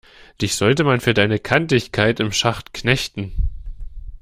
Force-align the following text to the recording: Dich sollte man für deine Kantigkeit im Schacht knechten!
Dich 0.41 0.55
sollte 0.55 0.83
man 0.83 0.99
für 0.99 1.13
deine 1.13 1.37
Kantigkeit 1.37 2.19
im 2.19 2.31
Schacht 2.31 2.73
knechten! 2.73 3.31